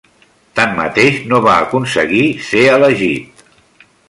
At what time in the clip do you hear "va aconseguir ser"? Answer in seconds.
1.49-2.65